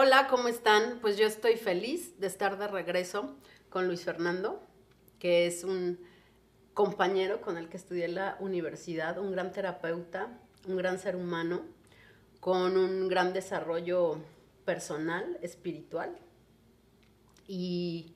[0.00, 1.00] Hola, ¿cómo están?
[1.00, 3.34] Pues yo estoy feliz de estar de regreso
[3.68, 4.62] con Luis Fernando,
[5.18, 5.98] que es un
[6.72, 10.38] compañero con el que estudié en la universidad, un gran terapeuta,
[10.68, 11.62] un gran ser humano,
[12.38, 14.18] con un gran desarrollo
[14.64, 16.16] personal, espiritual.
[17.48, 18.14] Y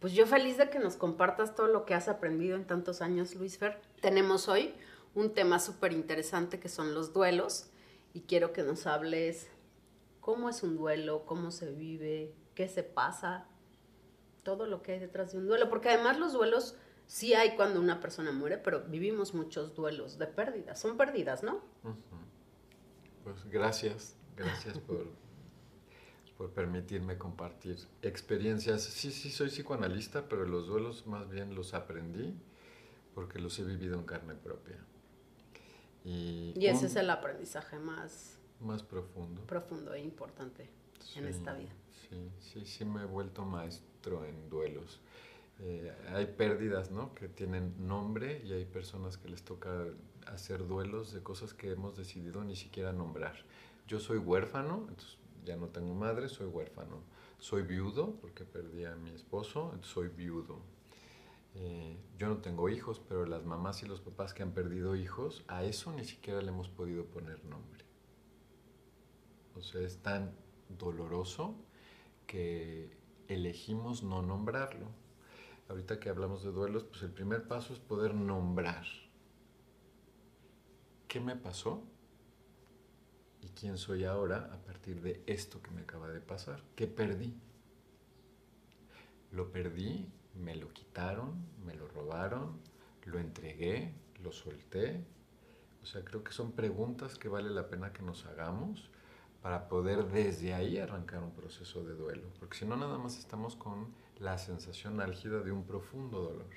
[0.00, 3.34] pues yo feliz de que nos compartas todo lo que has aprendido en tantos años,
[3.36, 3.80] Luis Fer.
[4.02, 4.74] Tenemos hoy
[5.14, 7.70] un tema súper interesante que son los duelos
[8.12, 9.48] y quiero que nos hables
[10.22, 13.46] cómo es un duelo, cómo se vive, qué se pasa,
[14.44, 16.76] todo lo que hay detrás de un duelo, porque además los duelos
[17.06, 21.60] sí hay cuando una persona muere, pero vivimos muchos duelos de pérdidas, son pérdidas, ¿no?
[23.24, 25.06] Pues gracias, gracias por,
[26.38, 28.82] por permitirme compartir experiencias.
[28.82, 32.34] Sí, sí, soy psicoanalista, pero los duelos más bien los aprendí
[33.12, 34.78] porque los he vivido en carne propia.
[36.04, 39.42] Y, ese es el aprendizaje más más profundo.
[39.42, 40.68] Profundo e importante
[41.16, 41.72] en esta vida.
[42.08, 45.00] Sí, sí, sí me he vuelto maestro en duelos.
[45.60, 47.14] Eh, hay pérdidas, ¿no?
[47.14, 49.86] Que tienen nombre y hay personas que les toca
[50.26, 53.36] hacer duelos de cosas que hemos decidido ni siquiera nombrar.
[53.86, 57.02] Yo soy huérfano, entonces ya no tengo madre, soy huérfano.
[57.38, 60.60] Soy viudo porque perdí a mi esposo, entonces soy viudo.
[61.54, 65.44] Eh, yo no tengo hijos, pero las mamás y los papás que han perdido hijos,
[65.48, 67.81] a eso ni siquiera le hemos podido poner nombre.
[69.56, 70.34] O sea, es tan
[70.68, 71.54] doloroso
[72.26, 72.96] que
[73.28, 74.86] elegimos no nombrarlo.
[75.68, 78.86] Ahorita que hablamos de duelos, pues el primer paso es poder nombrar.
[81.08, 81.82] ¿Qué me pasó?
[83.42, 86.62] ¿Y quién soy ahora a partir de esto que me acaba de pasar?
[86.76, 87.34] ¿Qué perdí?
[89.30, 92.60] Lo perdí, me lo quitaron, me lo robaron,
[93.04, 95.04] lo entregué, lo solté.
[95.82, 98.90] O sea, creo que son preguntas que vale la pena que nos hagamos
[99.42, 103.56] para poder desde ahí arrancar un proceso de duelo, porque si no nada más estamos
[103.56, 106.50] con la sensación álgida de un profundo dolor.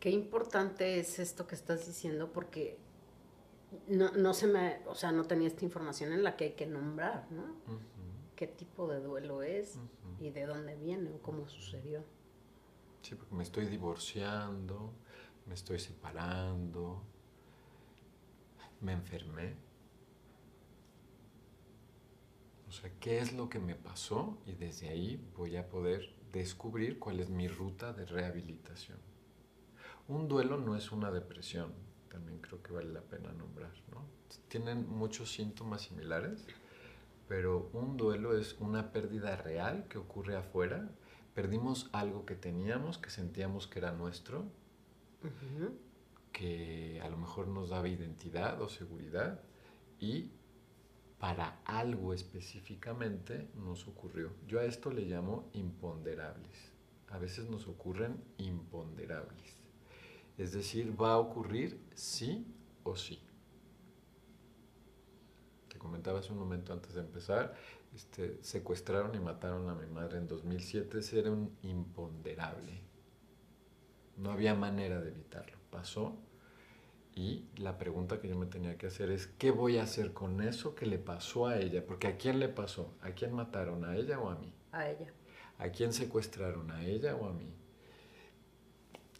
[0.00, 2.78] Qué importante es esto que estás diciendo porque
[3.88, 7.30] no, se me, o sea, no tenía esta información en la que hay que nombrar,
[7.30, 7.54] ¿no?
[8.34, 9.78] ¿Qué tipo de duelo es
[10.18, 12.02] y de dónde viene o cómo sucedió?
[13.02, 14.92] Sí, porque me estoy divorciando,
[15.46, 17.02] me estoy separando,
[18.80, 19.54] me enfermé,
[22.72, 24.38] O sea, ¿qué es lo que me pasó?
[24.46, 28.96] Y desde ahí voy a poder descubrir cuál es mi ruta de rehabilitación.
[30.08, 31.74] Un duelo no es una depresión,
[32.08, 34.06] también creo que vale la pena nombrar, ¿no?
[34.48, 36.46] Tienen muchos síntomas similares,
[37.28, 40.90] pero un duelo es una pérdida real que ocurre afuera.
[41.34, 44.46] Perdimos algo que teníamos, que sentíamos que era nuestro,
[46.32, 49.42] que a lo mejor nos daba identidad o seguridad,
[50.00, 50.30] y
[51.22, 54.32] para algo específicamente nos ocurrió.
[54.48, 56.72] Yo a esto le llamo imponderables.
[57.10, 59.56] A veces nos ocurren imponderables.
[60.36, 62.44] Es decir, va a ocurrir sí
[62.82, 63.22] o sí.
[65.68, 67.54] Te comentaba hace un momento antes de empezar,
[67.94, 70.98] este, secuestraron y mataron a mi madre en 2007.
[70.98, 72.80] Ese era un imponderable.
[74.16, 75.56] No había manera de evitarlo.
[75.70, 76.18] Pasó
[77.14, 80.40] y la pregunta que yo me tenía que hacer es, ¿qué voy a hacer con
[80.42, 81.84] eso que le pasó a ella?
[81.86, 82.94] Porque ¿a quién le pasó?
[83.02, 83.84] ¿A quién mataron?
[83.84, 84.52] ¿A ella o a mí?
[84.72, 85.12] A ella.
[85.58, 86.70] ¿A quién secuestraron?
[86.70, 87.52] ¿A ella o a mí?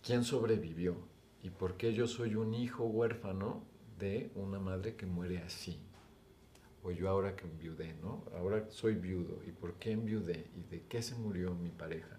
[0.03, 0.97] ¿Quién sobrevivió?
[1.43, 3.63] ¿Y por qué yo soy un hijo huérfano
[3.99, 5.79] de una madre que muere así?
[6.83, 8.25] O yo ahora que enviudé, ¿no?
[8.35, 9.43] Ahora soy viudo.
[9.47, 10.51] ¿Y por qué enviudé?
[10.57, 12.19] ¿Y de qué se murió mi pareja?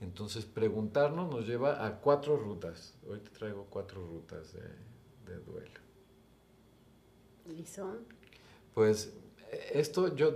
[0.00, 2.94] Entonces, preguntarnos nos lleva a cuatro rutas.
[3.06, 5.80] Hoy te traigo cuatro rutas de, duelo.
[7.46, 7.98] ¿Y son?
[8.74, 9.12] Pues
[9.72, 10.34] esto, yo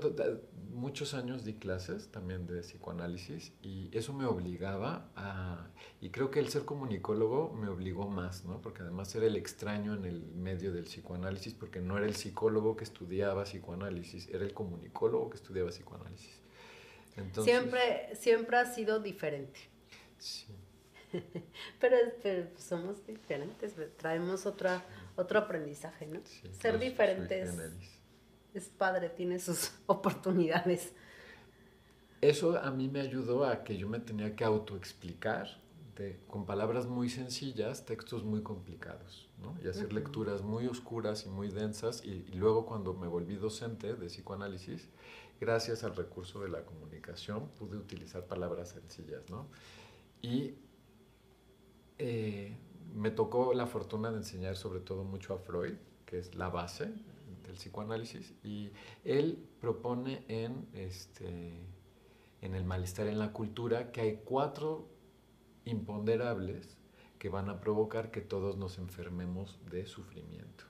[0.71, 5.69] muchos años di clases también de psicoanálisis y eso me obligaba a,
[6.01, 8.61] y creo que el ser comunicólogo me obligó más, ¿no?
[8.61, 12.77] Porque además era el extraño en el medio del psicoanálisis, porque no era el psicólogo
[12.77, 16.44] que estudiaba psicoanálisis, era el comunicólogo que estudiaba psicoanálisis
[17.43, 19.61] siempre, siempre ha sido diferente.
[20.19, 20.47] Sí.
[21.81, 21.97] pero,
[22.57, 24.85] somos diferentes, traemos otra,
[25.17, 26.21] otro aprendizaje, ¿no?
[26.53, 27.55] Ser diferentes
[28.55, 30.93] es padre, tiene sus oportunidades.
[32.21, 35.63] Eso a mí me ayudó a que yo me tenía que autoexplicar
[36.27, 39.57] con palabras muy sencillas textos muy complicados, ¿no?
[39.63, 42.05] Y hacer lecturas muy oscuras y muy densas.
[42.05, 44.89] y, luego cuando me volví docente de psicoanálisis,
[45.45, 49.47] gracias al recurso de la comunicación, pude utilizar palabras sencillas, ¿no?
[50.23, 50.55] Y
[51.99, 52.57] eh,
[52.95, 55.75] me tocó la fortuna de enseñar sobre todo mucho a Freud,
[56.07, 56.87] que es la base
[57.43, 58.71] del psicoanálisis, y
[59.05, 61.53] él propone en, este,
[62.41, 64.89] en el malestar en la cultura que hay cuatro
[65.67, 66.79] imponderables
[67.19, 70.65] que van a provocar que todos nos enfermemos de sufrimiento.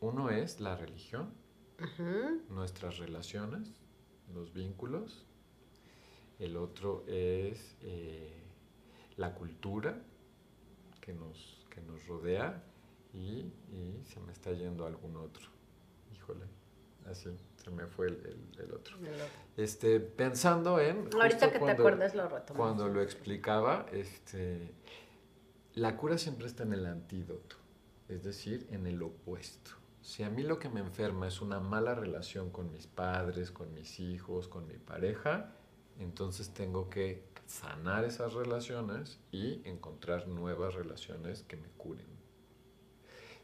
[0.00, 1.34] Uno es la religión,
[2.48, 3.72] nuestras relaciones,
[4.32, 5.26] los vínculos.
[6.38, 8.42] El otro es eh,
[9.16, 10.02] la cultura
[11.00, 12.62] que nos, que nos rodea
[13.12, 13.52] y,
[14.04, 15.48] se me está yendo algún otro.
[16.14, 16.44] Híjole,
[17.06, 18.96] así se me fue el, otro.
[19.56, 21.08] Este, pensando en...
[21.14, 22.56] Ahorita que te acuerdas lo retomamos.
[22.56, 24.72] Cuando lo explicaba, este,
[25.74, 27.56] la cura siempre está en el antídoto,
[28.08, 29.83] es decir, en el opuesto.
[30.04, 33.72] Si a mí lo que me enferma es una mala relación con mis padres, con
[33.72, 35.54] mis hijos, con mi pareja,
[35.98, 42.06] entonces tengo que sanar esas relaciones y encontrar nuevas relaciones que me curen.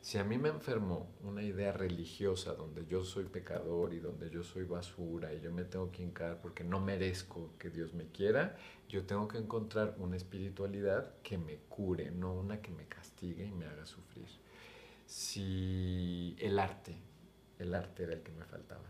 [0.02, 4.42] Si a mí me enfermó una idea religiosa donde yo soy pecador y donde yo
[4.42, 8.58] soy basura y yo me tengo que hincar porque no merezco que Dios me quiera,
[8.86, 13.50] yo tengo que encontrar una espiritualidad que me cure, no una que me castigue y
[13.50, 14.28] me haga sufrir
[15.10, 16.94] si el arte,
[17.58, 18.86] el arte era el que me faltaba.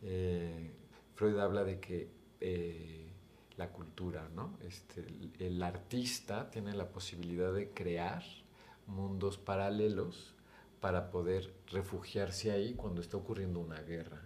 [0.00, 0.70] Eh,
[1.16, 2.08] Freud habla de que
[2.40, 3.10] eh,
[3.56, 4.56] la cultura, ¿no?
[4.62, 5.04] Este,
[5.40, 8.22] el, artista tiene la posibilidad de crear
[8.86, 10.36] mundos paralelos
[10.80, 14.22] para poder refugiarse ahí cuando está ocurriendo una guerra,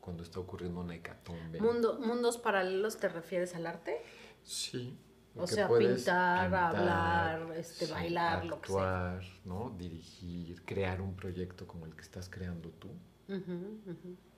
[0.00, 1.60] cuando está ocurriendo una hecatombe.
[1.60, 4.00] ¿Mundos paralelos te refieres al arte?
[4.42, 4.98] Sí,
[5.36, 9.20] o sea, pintar, hablar, este, bailar, lo que sea.
[9.44, 9.74] ¿no?
[9.76, 12.90] Dirigir, crear un proyecto como el que estás creando tú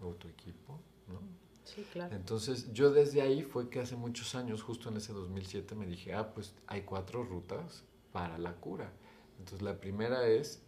[0.00, 1.20] o tu equipo, ¿no?
[1.64, 2.14] Sí, claro.
[2.14, 6.14] Entonces, yo desde ahí fue que hace muchos años, justo en ese 2007, me dije,
[6.14, 7.82] ah, pues hay cuatro rutas
[8.12, 8.92] para la cura.
[9.38, 10.62] Entonces, la primera es,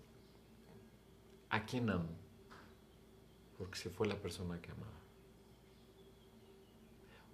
[1.51, 2.11] ¿a quién amo?
[3.57, 4.93] Porque se fue la persona que amaba.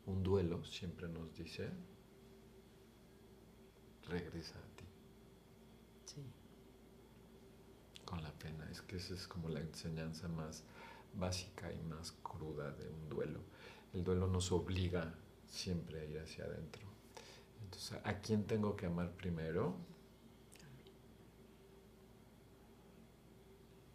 [0.06, 1.70] Un duelo, siempre nos dice,
[4.08, 4.84] regresa a ti.
[6.06, 6.22] Sí.
[8.04, 8.68] Con la pena.
[8.70, 10.64] Es que esa es como la enseñanza más
[11.14, 13.40] básica y más cruda de un duelo.
[13.92, 15.14] El duelo nos obliga
[15.46, 16.82] siempre a ir hacia adentro.
[17.62, 19.76] Entonces, ¿a quién tengo que amar primero?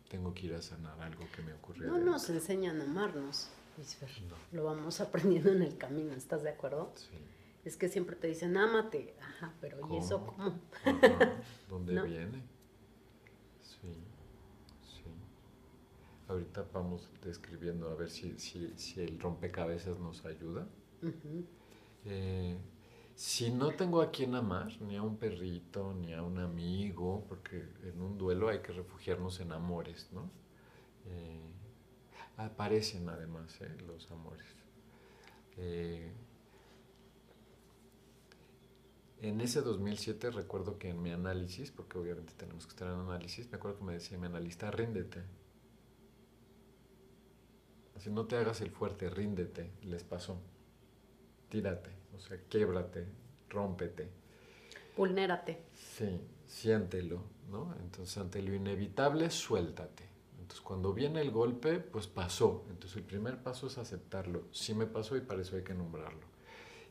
[0.10, 1.88] Tengo que ir a sanar algo que me ocurrió.
[1.88, 3.50] No nos enseñan a amarnos,
[4.52, 6.92] Lo vamos aprendiendo en el camino, ¿estás de acuerdo?
[6.96, 7.18] Sí
[7.66, 9.16] es que siempre te dicen, ámate.
[9.22, 10.60] Ajá, pero ¿y eso cómo?
[11.70, 12.44] ¿Dónde viene?
[13.62, 13.94] Sí,
[14.82, 15.04] sí.
[16.28, 20.68] Ahorita vamos describiendo a ver si, si, el rompecabezas nos ayuda.
[22.06, 22.58] Eh,
[23.16, 27.66] si no tengo a quien amar, ni a un perrito, ni a un amigo, porque
[27.84, 30.32] en un duelo hay que refugiarnos en amores, ¿no?
[31.06, 31.52] Eh,
[32.38, 33.76] aparecen además ¿eh?
[33.86, 34.48] los amores.
[35.58, 36.14] Eh,
[39.22, 43.50] en ese 2007 recuerdo que en mi análisis, porque obviamente tenemos que estar en análisis,
[43.52, 45.24] me acuerdo que me decía mi analista, ríndete.
[47.96, 50.42] Así no te hagas el fuerte, ríndete, les pasó.
[51.50, 53.08] Tírate, o sea, québrate,
[53.50, 54.10] rómpete.
[54.96, 55.66] Vulnérate.
[55.74, 57.76] Sí, siéntelo, ¿no?
[57.82, 60.08] Entonces, ante lo inevitable, suéltate.
[60.40, 62.66] Entonces, cuando viene el golpe, pues pasó.
[62.70, 64.48] Entonces, el primer paso es aceptarlo.
[64.52, 66.29] Sí me pasó y para eso hay que nombrarlo.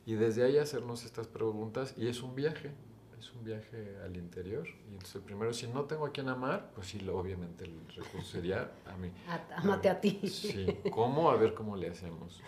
[0.05, 2.71] Y desde ahí hacernos estas preguntas y es un viaje,
[3.19, 4.67] es un viaje al interior.
[4.89, 8.71] Y entonces primero, si no tengo a quien amar, pues sí, obviamente el recurso sería
[8.87, 9.11] a mí.
[9.55, 10.19] Amate a ti.
[10.27, 11.29] Sí, ¿cómo?
[11.29, 12.41] A ver cómo le hacemos.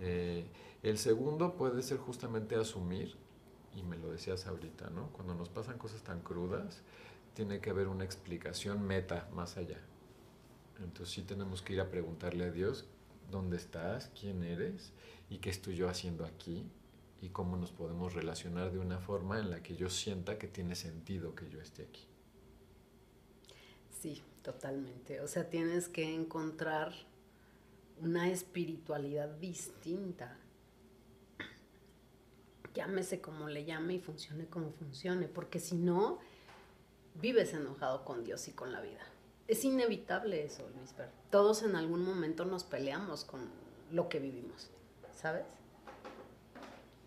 [0.00, 0.46] Eh,
[0.82, 3.16] el segundo puede ser justamente asumir,
[3.74, 5.08] y me lo decías ahorita, ¿no?
[5.12, 6.82] Cuando nos pasan cosas tan crudas,
[7.34, 9.80] tiene que haber una explicación meta más allá.
[10.82, 12.86] Entonces sí tenemos que ir a preguntarle a Dios,
[13.30, 14.10] ¿dónde estás?
[14.20, 14.92] ¿Quién eres?
[15.30, 16.66] ¿Y qué estoy yo haciendo aquí?
[17.22, 20.74] Y cómo nos podemos relacionar de una forma en la que yo sienta que tiene
[20.74, 22.04] sentido que yo esté aquí.
[24.00, 25.20] Sí, totalmente.
[25.20, 26.92] O sea, tienes que encontrar
[28.00, 30.36] una espiritualidad distinta.
[32.74, 36.18] Llámese como le llame y funcione como funcione, porque si no,
[37.20, 39.06] vives enojado con Dios y con la vida.
[39.46, 40.92] Es inevitable eso, Luis.
[41.30, 43.48] Todos en algún momento nos peleamos con
[43.92, 44.70] lo que vivimos,
[45.14, 45.44] ¿sabes?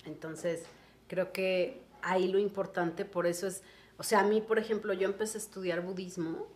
[0.06, 0.64] Entonces,
[1.08, 3.64] creo que ahí lo importante, por eso es,
[3.98, 6.48] o sea, a mí, por ejemplo, yo empecé a estudiar budismo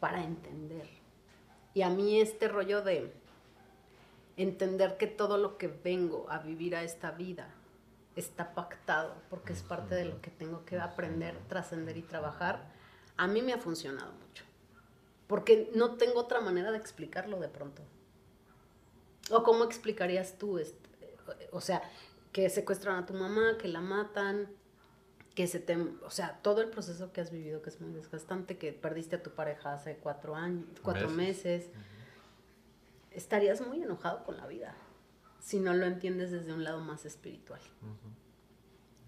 [0.00, 0.88] para entender.
[1.74, 3.12] Y a mí este rollo de
[4.36, 7.48] entender que todo lo que vengo a vivir a esta vida
[8.16, 12.66] está pactado, porque es parte de lo que tengo que aprender, trascender y trabajar,
[13.16, 14.44] a mí me ha funcionado mucho.
[15.26, 17.82] porque no tengo otra manera de explicarlo de pronto.
[19.30, 20.88] ¿O cómo explicarías tú, este,
[21.50, 21.82] o sea,
[22.36, 24.46] que secuestran a tu mamá, que la matan,
[25.34, 28.58] que se te, o sea, todo el proceso que has vivido que es muy desgastante,
[28.58, 31.70] que perdiste a tu pareja hace cuatro años, cuatro meses,
[33.10, 34.74] estarías muy enojado con la vida
[35.40, 37.60] si no lo entiendes desde un lado más espiritual.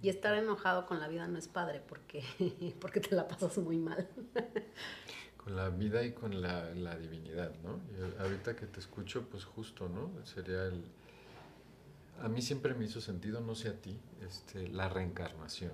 [0.01, 2.25] Y estar enojado con la vida no es padre porque,
[2.81, 4.09] porque te la pasas muy mal.
[5.37, 7.79] con la vida y con la, la divinidad, ¿no?
[7.93, 10.25] Y ahorita que te escucho, pues justo, ¿no?
[10.25, 10.83] Sería el...
[12.21, 15.73] A mí siempre me hizo sentido, no sé a ti, este, la reencarnación.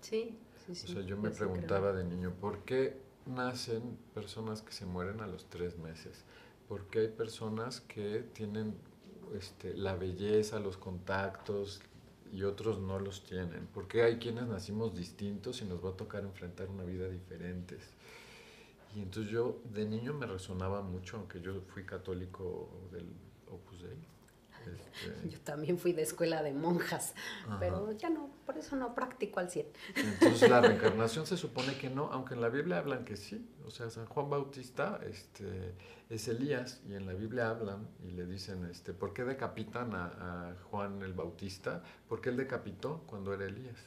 [0.00, 0.86] Sí, sí, sí.
[0.90, 5.26] O sea, yo me preguntaba de niño, ¿por qué nacen personas que se mueren a
[5.26, 6.24] los tres meses?
[6.68, 8.76] ¿Por qué hay personas que tienen
[9.34, 11.82] este, la belleza, los contactos
[12.32, 13.66] y otros no los tienen?
[13.66, 17.78] ¿Por qué hay quienes nacimos distintos y nos va a tocar enfrentar una vida diferente?
[18.94, 23.06] Y entonces yo de niño me resonaba mucho, aunque yo fui católico del
[23.48, 23.98] Opus Dei,
[24.66, 27.14] este, Yo también fui de escuela de monjas,
[27.58, 29.66] pero ya no, por eso no practico al 100.
[29.96, 33.48] Entonces la reencarnación se supone que no, aunque en la Biblia hablan que sí.
[33.66, 35.74] O sea, San Juan Bautista este,
[36.08, 40.50] es Elías y en la Biblia hablan y le dicen, este, ¿por qué decapitan a,
[40.50, 41.82] a Juan el Bautista?
[42.08, 43.78] Porque él decapitó cuando era Elías.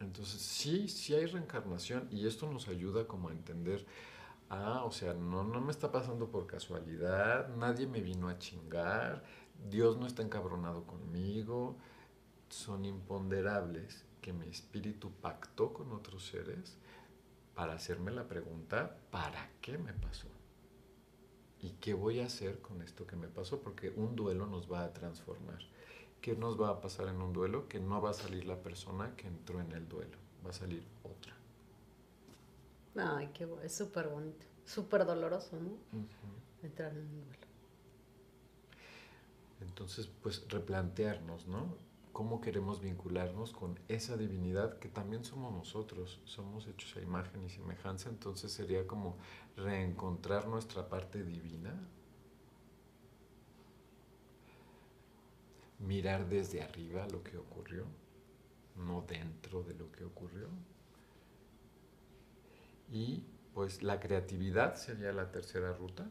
[0.00, 3.86] Entonces sí, sí hay reencarnación y esto nos ayuda como a entender
[4.54, 9.22] ah, o sea, no, no me está pasando por casualidad, nadie me vino a chingar,
[9.68, 11.76] Dios no está encabronado conmigo,
[12.48, 16.78] son imponderables que mi espíritu pactó con otros seres
[17.54, 20.28] para hacerme la pregunta, ¿para qué me pasó?
[21.60, 23.60] ¿Y qué voy a hacer con esto que me pasó?
[23.60, 25.60] Porque un duelo nos va a transformar.
[26.20, 27.68] ¿Qué nos va a pasar en un duelo?
[27.68, 30.86] Que no va a salir la persona que entró en el duelo, va a salir
[31.02, 31.33] otra.
[32.96, 35.76] Ay, qué bueno, es súper bonito, súper doloroso, ¿no?
[36.62, 37.46] Entrar en un duelo.
[39.60, 41.76] Entonces, pues replantearnos, ¿no?
[42.12, 46.20] ¿Cómo queremos vincularnos con esa divinidad que también somos nosotros?
[46.24, 49.16] Somos hechos a imagen y semejanza, entonces sería como
[49.56, 51.74] reencontrar nuestra parte divina,
[55.80, 57.84] mirar desde arriba lo que ocurrió,
[58.76, 60.48] no dentro de lo que ocurrió
[62.90, 66.08] y pues la creatividad sería la tercera ruta.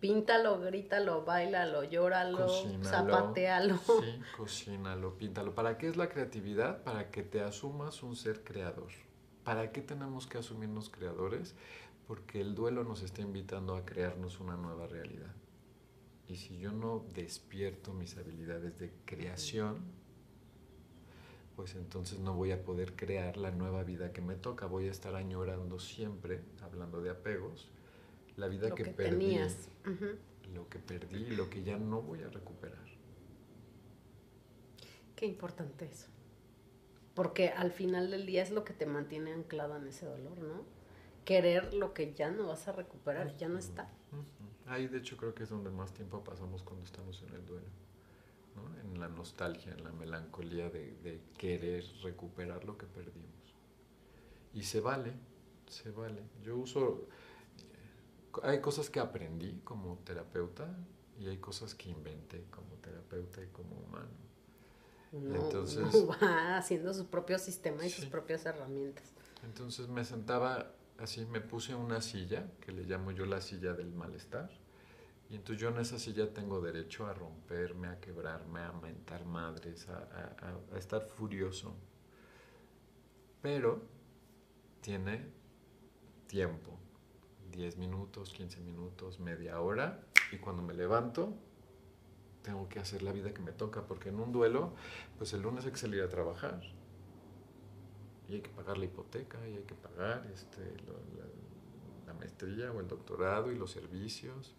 [0.00, 2.48] Píntalo, grítalo, bailalo, llóralo,
[2.82, 3.76] zapatealo.
[3.76, 5.54] Sí, cocínalo, píntalo.
[5.54, 6.82] ¿Para qué es la creatividad?
[6.82, 8.90] Para que te asumas un ser creador.
[9.44, 11.54] ¿Para qué tenemos que asumirnos creadores?
[12.08, 15.34] Porque el duelo nos está invitando a crearnos una nueva realidad.
[16.26, 19.84] Y si yo no despierto mis habilidades de creación,
[21.62, 24.66] pues entonces no voy a poder crear la nueva vida que me toca.
[24.66, 27.70] Voy a estar añorando siempre, hablando de apegos,
[28.36, 29.38] la vida que, perdí,
[30.52, 32.84] lo que perdí, lo que ya no voy a recuperar.
[35.14, 36.08] Qué importante eso.
[37.14, 40.64] Porque al final del día es lo que te mantiene anclado en ese dolor, ¿no?
[41.24, 43.88] Querer lo que ya no vas a recuperar, ya no está.
[44.66, 47.91] Ahí de hecho creo que es donde más tiempo pasamos cuando estamos en el duelo
[48.82, 53.30] en la nostalgia, en la melancolía de, querer recuperar lo que perdimos.
[54.54, 55.12] Y se vale,
[55.68, 56.22] se vale.
[56.42, 57.06] Yo uso,
[58.42, 60.68] hay cosas que aprendí como terapeuta
[61.18, 64.10] y hay cosas que inventé como terapeuta y como humano.
[65.12, 69.12] entonces va haciendo su propio sistema y sus propias herramientas.
[69.42, 73.92] Entonces me sentaba así, me puse una silla, que le llamo yo la silla del
[73.92, 74.50] malestar,
[75.30, 79.88] y entonces yo en esa silla tengo derecho a romperme, a quebrarme, a mentar madres,
[79.88, 81.74] a, estar furioso.
[83.40, 83.80] Pero
[84.82, 85.26] tiene
[86.26, 86.78] tiempo,
[87.50, 91.34] 10 minutos, 15 minutos, media hora, y cuando me levanto,
[92.42, 94.74] tengo que hacer la vida que me toca, porque en un duelo,
[95.16, 96.60] pues el lunes hay que salir a trabajar,
[98.28, 100.76] y hay que pagar la hipoteca, y hay que pagar este,
[102.06, 104.54] la maestría o el doctorado y los servicios,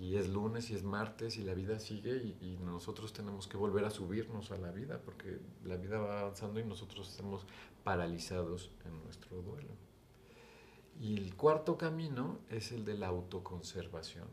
[0.00, 3.84] y es lunes y es martes y la vida sigue y, nosotros tenemos que volver
[3.84, 7.46] a subirnos a la vida porque la vida va avanzando y nosotros estamos
[7.84, 9.70] paralizados en nuestro duelo.
[11.00, 14.28] Y el cuarto camino es el de la autoconservación.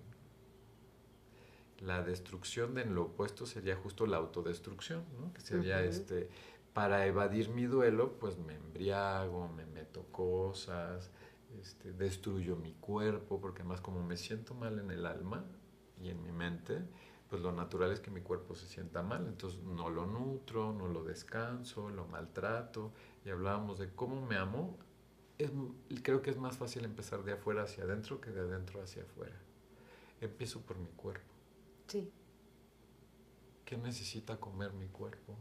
[1.80, 5.34] La destrucción de en lo opuesto sería justo la autodestrucción, ¿no?
[5.34, 6.30] que sería este,
[6.74, 11.12] para evadir mi duelo, pues me embriago, me meto cosas,
[11.60, 15.46] este, destruyo mi cuerpo, porque además como me siento mal en el alma
[16.02, 16.82] y en mi mente,
[17.30, 20.88] pues lo natural es que mi cuerpo se sienta mal, entonces no lo nutro, no
[20.88, 22.94] lo descanso, lo maltrato,
[23.26, 24.78] y hablábamos de cómo me amo
[26.04, 29.40] creo que es más fácil empezar de afuera hacia adentro que de adentro hacia afuera.
[30.20, 31.34] Empiezo por mi cuerpo.
[31.88, 32.12] Sí.
[33.64, 35.36] ¿Qué necesita comer mi cuerpo?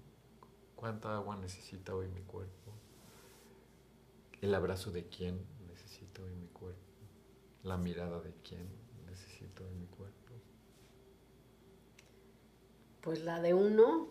[0.77, 2.73] ¿Cuánta agua necesita hoy mi cuerpo?
[4.41, 5.45] ¿El abrazo de quién
[6.23, 6.81] hoy mi cuerpo?
[7.63, 8.69] ¿La mirada de quién
[9.07, 10.35] necesito hoy mi cuerpo?
[13.01, 14.09] Pues la de uno,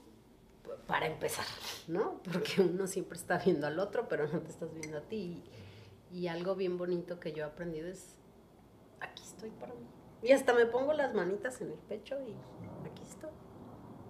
[0.87, 1.45] para empezar,
[1.87, 2.21] ¿no?
[2.31, 5.43] Porque uno siempre está viendo al otro, pero no te estás viendo a ti.
[6.11, 8.15] Y, algo bien bonito que yo he aprendido es,
[9.01, 9.85] aquí estoy para mí.
[10.23, 12.33] Y hasta me pongo las manitas en el pecho y
[12.89, 13.29] aquí estoy.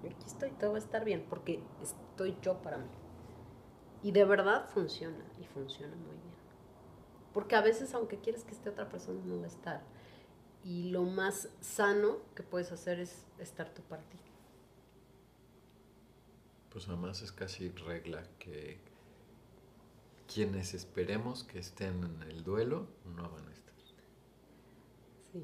[0.10, 2.88] Aquí estoy, todo va a estar bien, porque estoy yo para mí.
[4.04, 6.27] Y de verdad funciona, y funciona muy bien.
[7.38, 9.84] Porque a veces, aunque quieres que esté otra persona, no va a estar.
[10.64, 14.18] Y lo más sano que puedes hacer es estar tú para ti
[16.78, 18.78] pues además es casi regla que
[20.32, 23.74] quienes esperemos que estén en el duelo no van a estar.
[25.32, 25.42] Sí.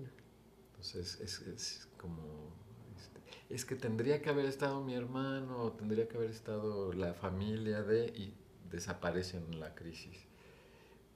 [0.67, 2.53] Entonces es, como,
[2.95, 3.19] este,
[3.49, 7.81] es que tendría que haber estado mi hermano, o tendría que haber estado la familia
[7.81, 8.35] de, y
[8.69, 10.27] desaparecen en la crisis.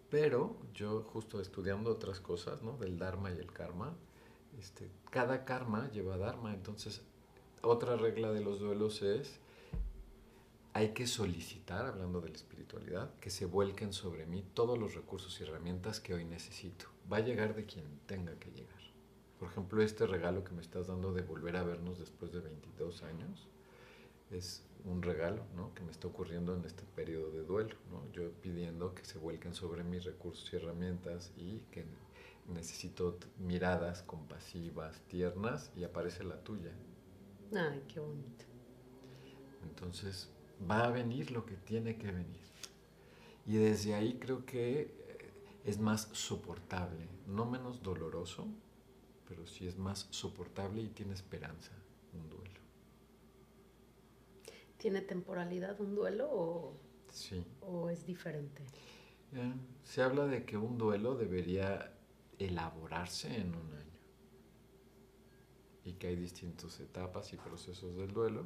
[0.09, 2.77] Pero yo justo estudiando otras cosas, ¿no?
[2.77, 3.95] Del Dharma y el Karma,
[4.57, 7.01] este, cada karma lleva Dharma, entonces
[7.61, 9.39] otra regla de los duelos es
[10.73, 15.39] hay que solicitar, hablando de la espiritualidad, que se vuelquen sobre mí todos los recursos
[15.39, 16.85] y herramientas que hoy necesito.
[17.11, 18.77] Va a llegar de quien tenga que llegar.
[19.39, 23.01] Por ejemplo, este regalo que me estás dando de volver a vernos después de 22
[23.03, 23.47] años
[24.31, 25.74] es un regalo ¿no?
[25.74, 27.75] que me está ocurriendo en este periodo de duelo.
[27.91, 28.10] ¿no?
[28.12, 31.86] Yo pidiendo que se vuelquen sobre mis recursos y herramientas y que
[32.48, 36.72] necesito miradas compasivas, tiernas y aparece la tuya.
[37.53, 38.46] Ay, qué bonito.
[39.63, 40.29] Entonces,
[40.69, 42.48] va a venir lo que tiene que venir.
[43.46, 45.31] Y desde ahí creo que eh,
[45.65, 48.48] es más soportable, no menos doloroso,
[49.27, 51.72] pero sí es más soportable y tiene esperanza
[52.13, 52.47] un duelo.
[54.77, 56.79] ¿Tiene temporalidad un duelo o,
[57.11, 57.44] sí.
[57.61, 58.63] o es diferente?
[59.83, 61.94] se habla de que un duelo debería
[62.40, 63.87] elaborarse en un año
[65.83, 68.46] y que hay distintas etapas y procesos del duelo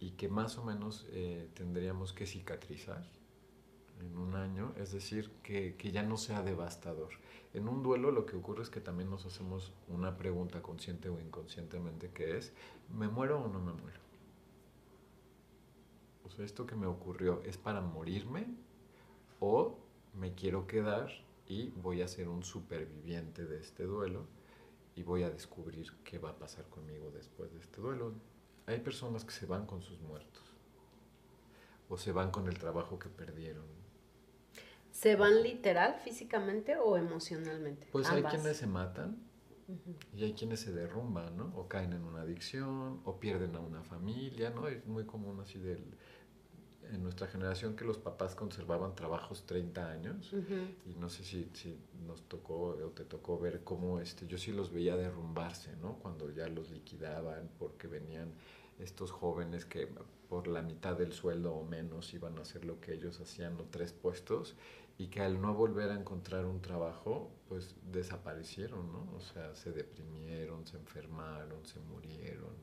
[0.00, 3.04] y que más o menos eh, tendríamos que cicatrizar
[4.00, 7.10] en un año, es decir, que, que, ya no sea devastador.
[7.52, 11.20] En un duelo lo que ocurre es que también nos hacemos una pregunta consciente o
[11.20, 12.52] inconscientemente que es,
[12.92, 14.03] ¿me muero o no me muero?
[16.34, 18.46] Sea, esto que me ocurrió es para morirme
[19.40, 19.78] o
[20.14, 21.10] me quiero quedar
[21.46, 24.26] y voy a ser un superviviente de este duelo
[24.96, 28.14] y voy a descubrir qué va a pasar conmigo después de este duelo
[28.66, 30.42] hay personas que se van con sus muertos
[31.88, 33.66] o se van con el trabajo que perdieron.
[34.90, 37.88] ¿Se van literal, físicamente o emocionalmente?
[37.92, 39.18] Pues hay quienes se matan
[40.14, 41.52] y hay quienes se derrumban, ¿no?
[41.56, 44.68] O caen en una adicción o pierden a una familia, ¿no?
[44.68, 45.84] Es muy común así del,
[46.92, 50.32] en nuestra generación que los papás conservaban trabajos 30 años
[50.86, 54.52] y no sé si, si, nos tocó o te tocó ver cómo este, yo sí
[54.52, 55.94] los veía derrumbarse, ¿no?
[55.94, 58.32] Cuando ya los liquidaban porque venían
[58.78, 59.88] estos jóvenes que
[60.28, 63.64] por la mitad del sueldo o menos iban a hacer lo que ellos hacían o
[63.70, 64.54] tres puestos
[64.98, 69.08] y que al no volver a encontrar un trabajo pues desaparecieron, ¿no?
[69.16, 72.54] O sea, se deprimieron, se enfermaron, se murieron.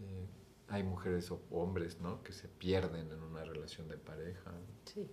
[0.00, 0.26] Eh,
[0.68, 2.22] hay mujeres o hombres, ¿no?
[2.22, 4.52] Que se pierden en una relación de pareja.
[4.84, 5.08] Sí.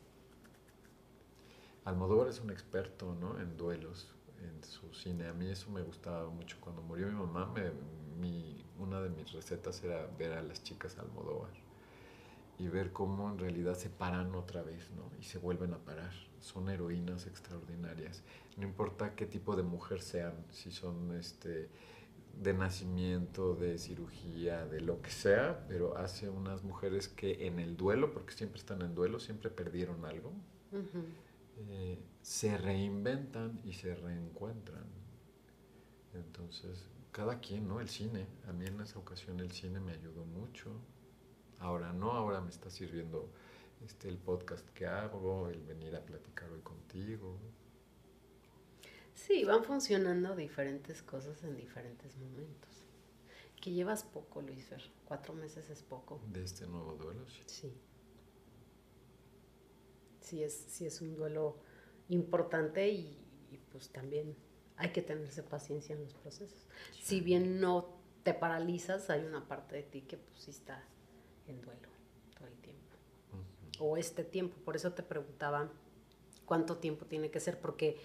[1.85, 3.39] Almodóvar es un experto, ¿no?
[3.39, 5.27] En duelos, en su cine.
[5.27, 6.57] A mí eso me gustaba mucho.
[6.59, 7.71] Cuando murió mi mamá, me,
[8.19, 11.51] mi, una de mis recetas era ver a las chicas Almodóvar
[12.59, 15.11] y ver cómo en realidad se paran otra vez, ¿no?
[15.19, 16.13] Y se vuelven a parar.
[16.39, 18.23] Son heroínas extraordinarias.
[18.57, 21.69] No importa qué tipo de mujer sean, si son este
[22.33, 27.77] de nacimiento, de cirugía, de lo que sea, pero hace unas mujeres que en el
[27.77, 30.33] duelo, porque siempre están en duelo, siempre perdieron algo,
[31.69, 34.85] eh, se reinventan y se reencuentran.
[36.13, 37.79] Entonces, cada quien, ¿no?
[37.79, 40.71] El cine, a mí en esa ocasión el cine me ayudó mucho.
[41.59, 43.29] Ahora no, ahora me está sirviendo
[43.85, 47.37] este, el podcast que hago, el venir a platicar hoy contigo.
[49.15, 52.69] Sí, van funcionando diferentes cosas en diferentes momentos.
[53.61, 54.81] Que llevas poco, Luis Fer.
[55.05, 56.19] Cuatro meses es poco.
[56.31, 57.23] ¿De este nuevo duelo?
[57.45, 57.73] Sí.
[60.19, 61.57] Sí, es, sí es un duelo
[62.09, 63.19] importante y,
[63.71, 64.35] pues también
[64.77, 66.67] hay que tenerse paciencia en los procesos.
[67.01, 67.87] Si bien no
[68.23, 70.83] te paralizas, hay una parte de ti que pues sí está
[71.47, 71.89] en duelo
[72.35, 72.97] todo el tiempo.
[73.79, 74.55] O este tiempo.
[74.65, 75.71] Por eso te preguntaba
[76.45, 77.97] cuánto tiempo tiene que ser, porque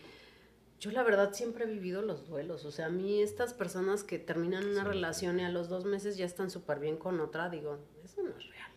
[0.81, 4.19] yo la verdad siempre he vivido los duelos, o sea, a mí estas personas que
[4.19, 7.79] terminan una relación y a los dos meses ya están súper bien con otra, digo,
[8.05, 8.71] eso no es real.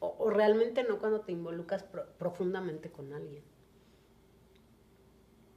[0.00, 1.84] O, realmente no cuando te involucras
[2.18, 3.44] profundamente con alguien.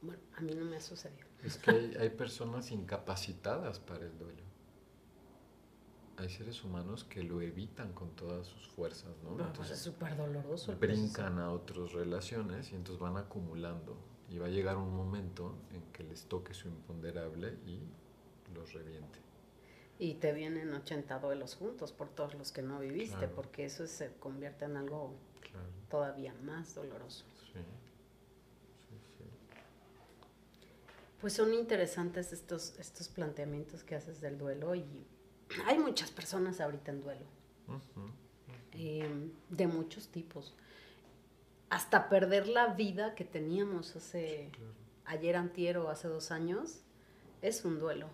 [0.02, 1.26] Bueno, a mí no me ha sucedido.
[1.42, 4.42] Es que hay, personas incapacitadas para el duelo.
[6.18, 9.30] Hay seres humanos que lo evitan con todas sus fuerzas, ¿no?
[9.34, 10.76] Pues entonces, es súper doloroso.
[10.76, 13.96] brincan a otras relaciones y entonces van acumulando.
[14.30, 17.80] Y va a llegar un momento en que les toque su imponderable y
[18.54, 19.18] los reviente.
[19.98, 24.12] Y te vienen 80 duelos juntos por todos los que no viviste, porque eso se
[24.14, 25.14] convierte en algo
[25.88, 27.24] todavía más doloroso.
[27.52, 27.60] Sí.
[31.20, 34.84] Pues son interesantes estos, estos planteamientos que haces del duelo y
[35.66, 37.26] hay muchas personas ahorita en duelo.
[38.72, 40.54] Em, de muchos tipos.
[41.68, 44.52] Hasta perder la vida que teníamos hace
[45.04, 46.80] ayer antier o hace dos años
[47.42, 48.08] es un duelo.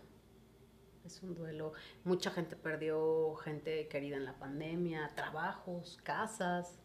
[1.05, 1.73] Es un duelo.
[2.05, 6.79] Mucha gente perdió gente querida en la pandemia, trabajos, casas.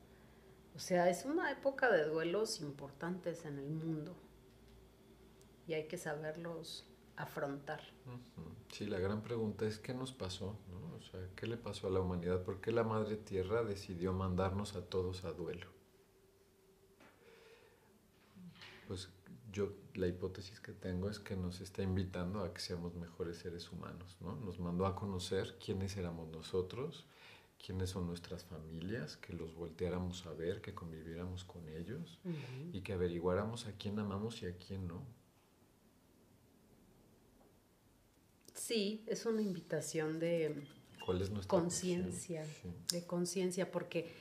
[0.75, 4.15] O sea, es una época de duelos importantes en el mundo
[5.67, 7.81] y hay que saberlos afrontar.
[8.71, 10.95] Sí, la gran pregunta es qué nos pasó, ¿no?
[10.97, 12.43] O sea, ¿qué le pasó a la humanidad?
[12.43, 15.76] ¿Por qué la Madre Tierra decidió mandarnos a todos a duelo?
[18.87, 19.09] Pues
[19.51, 23.71] yo la hipótesis que tengo es que nos está invitando a que seamos mejores seres
[23.71, 24.35] humanos, ¿no?
[24.35, 27.05] Nos mandó a conocer quiénes éramos nosotros,
[27.63, 32.19] quiénes son nuestras familias, que los volteáramos a ver, que conviviéramos con ellos
[32.71, 35.03] y que averiguáramos a quién amamos y a quién no.
[38.53, 40.67] Sí, es una invitación de
[41.47, 42.45] conciencia,
[42.91, 44.13] de conciencia, porque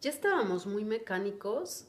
[0.00, 1.86] ya estábamos muy mecánicos.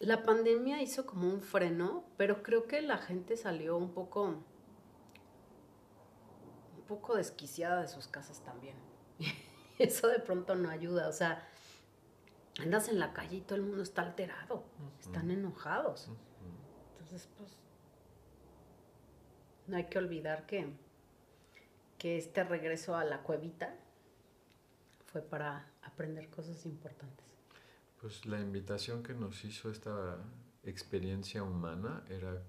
[0.00, 4.44] La pandemia hizo como un freno, pero creo que la gente salió un poco, un
[6.86, 8.76] poco desquiciada de sus casas también.
[9.78, 11.46] Eso de pronto no ayuda, o sea,
[12.60, 14.64] andas en la calle y todo el mundo está alterado,
[15.00, 16.08] están enojados.
[16.92, 17.56] Entonces, pues,
[19.66, 20.72] no hay que olvidar que
[21.98, 23.74] que este regreso a la cuevita
[25.06, 27.26] fue para aprender cosas importantes.
[28.00, 30.18] Pues la invitación que nos hizo esta
[30.62, 32.42] experiencia humana era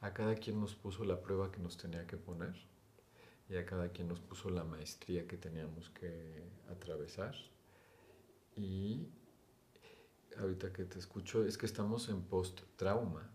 [0.00, 2.56] a cada quien nos puso la prueba que nos tenía que poner
[3.48, 7.34] y a cada quien nos puso la maestría que teníamos que atravesar.
[8.56, 9.06] Y
[10.38, 13.30] ahorita que te escucho, es que estamos en post-trauma.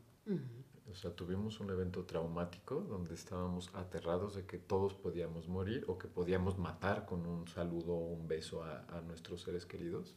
[0.92, 5.98] O sea, tuvimos un evento traumático donde estábamos aterrados de que todos podíamos morir o
[5.98, 10.16] que podíamos matar con un saludo o un beso a, nuestros seres queridos.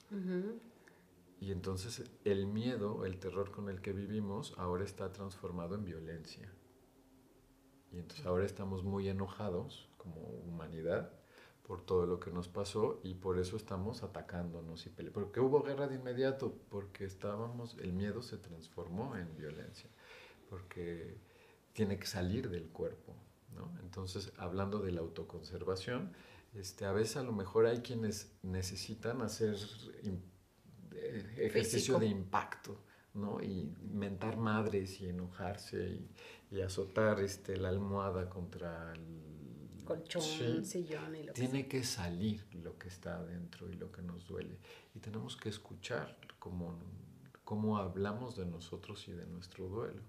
[1.40, 6.53] Y entonces el miedo, el terror con el que vivimos, ahora está transformado en violencia.
[7.92, 11.12] Y entonces ahora estamos muy enojados como humanidad
[11.62, 15.20] por todo lo que nos pasó y por eso estamos atacándonos y peleando.
[15.20, 16.55] ¿Por qué hubo guerra de inmediato?
[16.70, 19.90] Porque estábamos, el miedo se transformó en violencia
[20.48, 21.18] porque
[21.72, 23.14] tiene que salir del cuerpo.
[23.55, 23.70] ¿no?
[23.81, 26.12] Entonces, hablando de la autoconservación,
[26.55, 29.57] este, a veces a lo mejor hay quienes necesitan hacer
[31.00, 32.80] eh, ejercicio de impacto,
[33.14, 33.40] ¿no?
[33.42, 36.00] Y mentar madres y enojarse
[36.50, 42.46] y, azotar este, la almohada contra el colchón, sillón y lo que Tiene que salir
[42.62, 44.58] lo que está adentro y lo que nos duele.
[44.94, 46.78] Y tenemos que escuchar cómo,
[47.44, 50.02] cómo hablamos de nosotros y de nuestro duelo.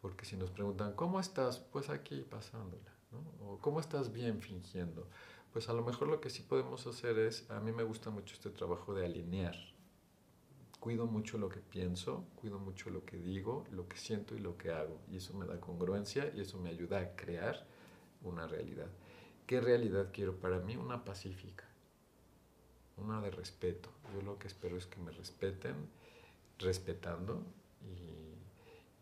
[0.00, 1.58] Porque si nos preguntan, ¿cómo estás?
[1.58, 3.20] Pues aquí pasándola, ¿no?
[3.46, 5.08] O ¿cómo estás bien fingiendo?
[5.54, 8.34] Pues a lo mejor lo que sí podemos hacer es, a mí me gusta mucho
[8.34, 9.54] este trabajo de alinear.
[10.80, 14.58] Cuido mucho lo que pienso, cuido mucho lo que digo, lo que siento y lo
[14.58, 15.00] que hago.
[15.08, 17.68] Y eso me da congruencia y eso me ayuda a crear
[18.22, 18.88] una realidad.
[19.46, 20.76] ¿Qué realidad quiero para mí?
[20.76, 21.68] Una pacífica,
[22.96, 23.90] una de respeto.
[24.12, 25.88] Yo lo que espero es que me respeten,
[26.58, 27.44] respetando
[27.80, 28.24] y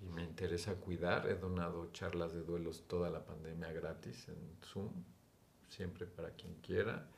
[0.02, 1.28] y me interesa cuidar.
[1.28, 4.90] He donado charlas de duelos toda la pandemia gratis en Zoom,
[5.72, 7.08] siempre para quien quiera.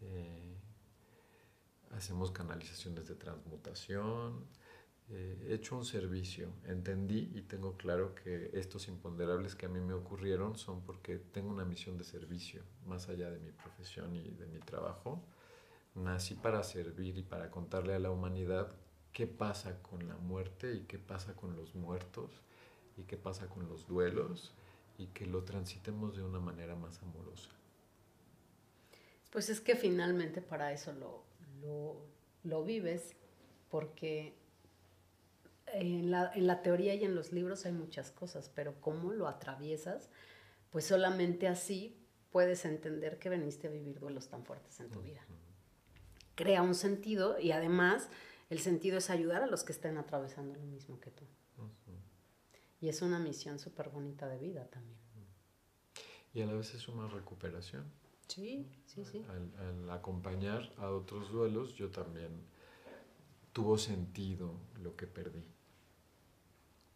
[0.00, 0.56] Eh,
[1.90, 4.44] hacemos canalizaciones de transmutación.
[5.08, 9.80] Eh, he hecho un servicio, entendí y tengo claro que estos imponderables que a mí
[9.80, 14.30] me ocurrieron son porque tengo una misión de servicio, más allá de mi profesión y
[14.30, 15.22] de mi trabajo.
[15.94, 18.74] Nací para servir y para contarle a la humanidad
[19.12, 22.42] qué pasa con la muerte y qué pasa con los muertos
[22.96, 24.52] y qué pasa con los duelos
[24.98, 27.50] y que lo transitemos de una manera más amorosa.
[29.30, 31.24] Pues es que finalmente para eso lo,
[32.44, 33.14] lo, vives,
[33.70, 34.34] porque
[35.66, 39.28] en la, en la teoría y en los libros hay muchas cosas, pero cómo lo
[39.28, 40.08] atraviesas,
[40.70, 41.96] pues solamente así
[42.30, 45.24] puedes entender que veniste a vivir duelos tan fuertes en tu vida.
[46.34, 48.08] Crea un sentido y además
[48.50, 51.24] el sentido es ayudar a los que estén atravesando lo mismo que tú.
[52.80, 54.98] Y es una misión súper bonita de vida también.
[56.34, 57.90] Y a la vez es una recuperación.
[58.28, 59.24] Sí, sí, sí.
[59.58, 62.30] Al, acompañar a otros duelos, yo también
[63.52, 65.44] tuvo sentido lo que perdí.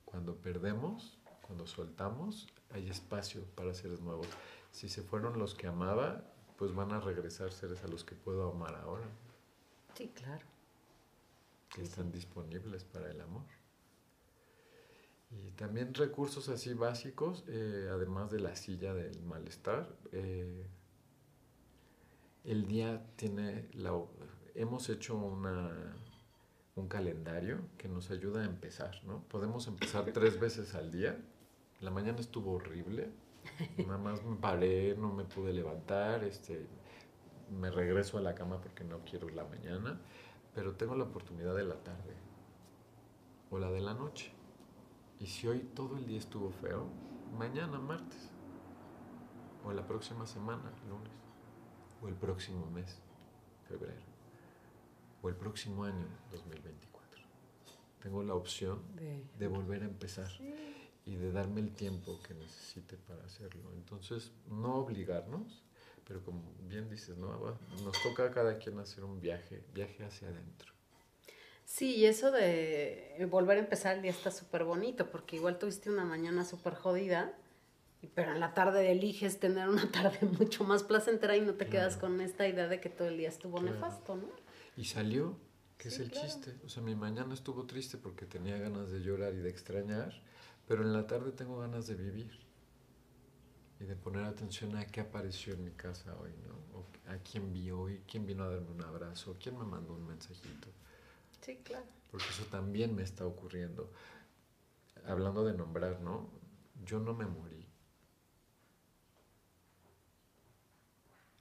[0.05, 4.27] Cuando perdemos, cuando soltamos, hay espacio para seres nuevos.
[4.73, 6.25] Si se fueron los que amaba,
[6.57, 9.07] pues van a regresar seres a los que puedo amar ahora.
[9.95, 10.45] Sí, claro.
[11.69, 13.47] Que están disponibles para el amor.
[15.31, 19.97] Y también recursos así básicos, eh, además de la silla del malestar.
[20.11, 20.67] Eh,
[22.45, 23.93] el día tiene la...
[24.55, 25.95] Hemos hecho una,
[26.77, 29.23] un calendario que nos ayuda a empezar, ¿no?
[29.25, 31.19] Podemos empezar tres veces al día.
[31.81, 33.11] La mañana estuvo horrible.
[33.79, 36.67] Nada más me paré, no me pude levantar, este,
[37.51, 39.99] me regreso a la cama porque no quiero la mañana,
[40.55, 42.15] pero tengo la oportunidad de la tarde
[43.51, 44.33] o la de la noche.
[45.19, 46.87] Y si hoy todo el día estuvo feo,
[47.37, 48.31] mañana martes,
[49.65, 51.20] o la próxima semana, lunes,
[52.03, 52.99] o el próximo mes,
[53.69, 54.03] febrero,
[55.23, 57.23] o el próximo año, 2024.
[58.03, 58.83] Tengo la opción
[59.39, 60.31] de, volver a empezar
[61.05, 63.73] y de darme el tiempo que necesite para hacerlo.
[63.75, 65.63] Entonces, no obligarnos,
[66.07, 67.59] pero como bien dices, ¿no?
[67.85, 70.73] nos toca a cada quien hacer un viaje, viaje hacia adentro.
[71.65, 75.89] Sí, y eso de volver a empezar el día está súper bonito, porque igual tuviste
[75.89, 77.33] una mañana súper jodida,
[78.09, 81.97] pero en la tarde eliges tener una tarde mucho más placentera y no te quedas
[81.97, 84.29] con esta idea de que todo el día estuvo nefasto, ¿no?
[84.77, 85.37] Y salió,
[85.77, 86.57] que es el chiste.
[86.65, 90.13] O sea, mi mañana estuvo triste porque tenía ganas de llorar y de extrañar,
[90.67, 92.39] pero en la tarde tengo ganas de vivir
[93.81, 96.79] y de poner atención a qué apareció en mi casa hoy, ¿no?
[96.79, 100.07] O a quién vi hoy, quién vino a darme un abrazo, quién me mandó un
[100.07, 100.69] mensajito.
[101.41, 101.87] Sí, claro.
[102.11, 103.91] Porque eso también me está ocurriendo.
[105.07, 106.29] Hablando de nombrar, ¿no?
[106.85, 107.70] Yo no me morí.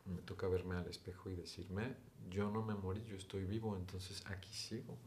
[0.09, 1.95] Me toca verme al espejo y decirme,
[2.29, 4.97] yo no me morí, yo estoy vivo, entonces aquí sigo.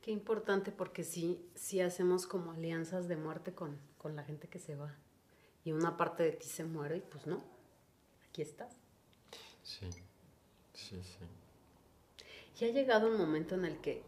[0.00, 4.58] Qué importante porque sí, sí hacemos como alianzas de muerte con, con la gente que
[4.58, 4.94] se va.
[5.64, 7.42] Y una parte de ti se muere y pues no,
[8.28, 8.76] aquí estás.
[9.62, 9.88] Sí.
[10.78, 11.24] Sí, sí.
[12.60, 14.02] Y ha llegado un momento en el que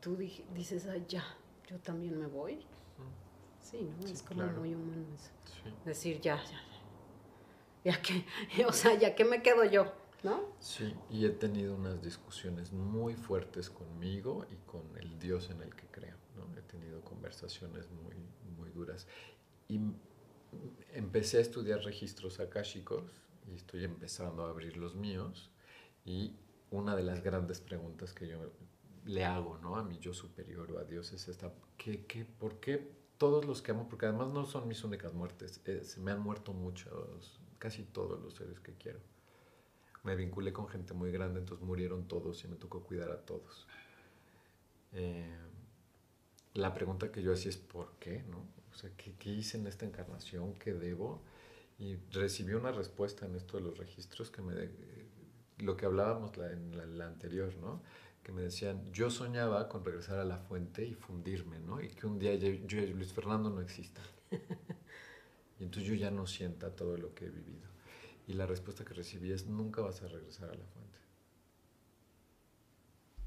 [0.00, 1.24] tú dices, ay, ya,
[1.68, 2.64] yo también me voy.
[3.60, 4.06] Sí, ¿no?
[4.06, 5.30] es como muy humano eso.
[5.84, 6.72] Decir, ya, ya, ya.
[7.84, 8.24] Ya que,
[8.66, 10.54] o sea, ya que me quedo yo, ¿no?
[10.60, 15.74] Sí, y he tenido unas discusiones muy fuertes conmigo y con el Dios en el
[15.74, 16.46] que creo, ¿no?
[16.56, 18.16] He tenido conversaciones muy,
[18.56, 19.06] muy duras.
[19.68, 19.80] Y
[20.92, 23.04] empecé a estudiar registros akáshicos
[23.50, 25.50] y estoy empezando a abrir los míos
[26.04, 26.36] y
[26.70, 28.52] una de las grandes preguntas que yo
[29.04, 29.76] le hago ¿no?
[29.76, 33.62] a mi yo superior o a Dios es esta, ¿qué, qué, ¿por qué todos los
[33.62, 33.86] que amo?
[33.88, 38.34] Porque además no son mis únicas muertes, eh, me han muerto muchos, casi todos los
[38.34, 38.98] seres que quiero.
[40.02, 43.68] Me vinculé con gente muy grande, entonces murieron todos y me tocó cuidar a todos.
[44.92, 45.38] Eh,
[46.54, 48.24] la pregunta que yo hacía es ¿por qué?
[48.24, 48.38] ¿no?
[48.72, 50.54] O sea, ¿qué, ¿qué hice en esta encarnación?
[50.54, 51.22] ¿Qué debo?
[51.78, 54.68] Y recibí una respuesta en esto de los registros que me,
[55.58, 57.82] lo que hablábamos en la, anterior, ¿no?
[58.22, 61.80] Que me decían, yo soñaba con regresar a la fuente y fundirme, ¿no?
[61.80, 64.00] Y que un día yo, y Luis Fernando no exista.
[65.60, 67.68] Y entonces yo ya no sienta todo lo que he vivido.
[68.26, 70.98] Y la respuesta que recibí es, nunca vas a regresar a la fuente.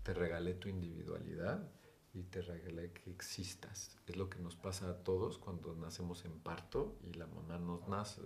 [0.04, 1.66] Te regalé tu individualidad
[2.14, 3.98] y te regalé que existas.
[4.06, 7.88] Es lo que nos pasa a todos cuando nacemos en parto y la mamá nos,
[7.88, 8.22] nace,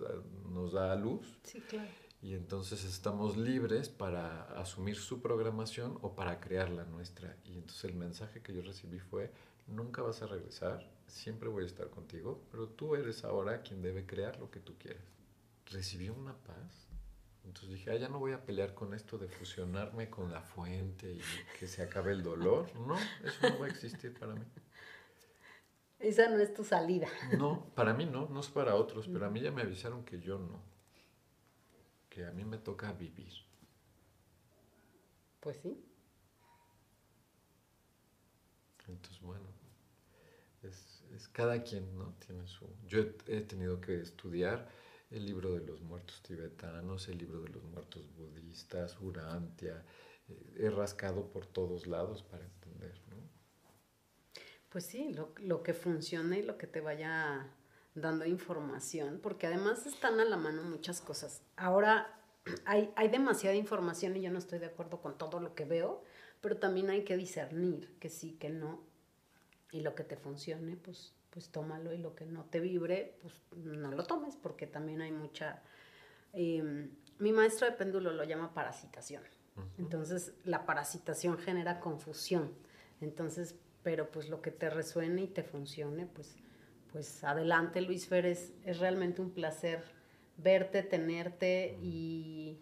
[0.50, 1.38] nos da a luz.
[1.44, 7.38] Sí, claro y entonces estamos libres para asumir su programación o para crear la nuestra.
[7.46, 9.32] Y entonces el mensaje que yo recibí fue,
[9.68, 14.06] nunca vas a regresar, siempre voy a estar contigo, pero tú eres ahora quien debe
[14.06, 15.04] crear lo que tú quieres.
[15.68, 16.88] Recibí una paz.
[17.46, 21.14] Entonces dije, ah, ya no voy a pelear con esto de fusionarme con la fuente
[21.14, 21.22] y
[21.58, 22.70] que se acabe el dolor.
[22.86, 24.44] No, eso no va a existir para mí.
[26.00, 27.08] Esa no es tu salida.
[27.38, 30.20] No, para mí no, no es para otros, pero a mí ya me avisaron que
[30.20, 30.79] yo no
[32.20, 33.32] que a mí me toca vivir.
[35.40, 35.82] Pues sí.
[38.90, 39.46] Entonces, bueno,
[40.64, 42.14] es, es, cada quien, ¿no?
[42.26, 42.66] Tiene su...
[42.88, 44.68] Yo he, tenido que estudiar
[45.12, 49.86] el libro de los muertos tibetanos, el libro de los muertos budistas, Urantia,
[50.28, 53.18] eh, he rascado por todos lados para entender, ¿no?
[54.68, 57.56] Pues sí, lo, lo que funcione y lo que te vaya
[57.96, 61.42] dando información, porque además están a la mano muchas cosas.
[61.56, 62.20] Ahora
[62.66, 66.04] hay, hay demasiada información y yo no estoy de acuerdo con todo lo que veo,
[66.42, 68.82] pero también hay que discernir que sí, que no,
[69.72, 73.34] y lo que te funcione, pues, pues tómalo, y lo que no te vibre, pues
[73.56, 75.62] no lo tomes, porque también hay mucha...
[76.34, 79.24] Em, mi maestro de péndulo lo llama parasitación.
[79.78, 82.54] Entonces, la parasitación genera confusión.
[83.02, 86.38] Entonces, pero pues lo que te resuene y te funcione, pues,
[86.92, 89.84] pues adelante, Luis Fer, es, es realmente un placer
[90.38, 92.60] verte, tenerte y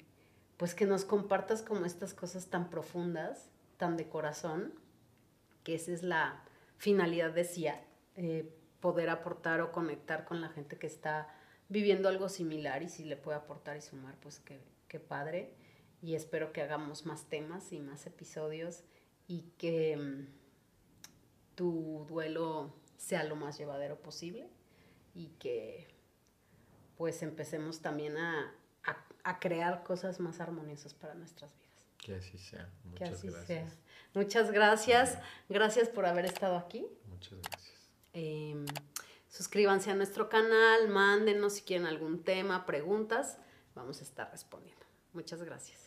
[0.58, 4.74] pues que nos compartas como estas cosas tan profundas, tan de corazón,
[5.64, 6.44] que esa es la
[6.78, 7.84] finalidad de CIA,
[8.16, 11.28] eh, poder aportar o conectar con la gente que está
[11.70, 15.54] viviendo algo similar y si le puede aportar y sumar, pues qué, qué padre.
[16.02, 18.84] Y espero que hagamos más temas y más episodios
[19.28, 20.28] y que mm,
[21.56, 24.50] tu duelo sea lo más llevadero posible
[25.14, 25.88] y que
[26.98, 28.54] pues empecemos también a,
[29.24, 31.68] a, crear cosas más armoniosas para nuestras vidas.
[31.98, 32.70] Que así sea.
[32.86, 33.78] Muchas gracias.
[34.14, 35.20] Muchas gracias.
[35.50, 36.88] Gracias por haber estado aquí.
[37.08, 37.90] Muchas gracias.
[38.14, 38.66] Em,
[39.30, 43.38] suscríbanse a nuestro canal, mándenos si quieren algún tema, preguntas.
[43.76, 44.86] Vamos a estar respondiendo.
[45.14, 45.87] Muchas gracias.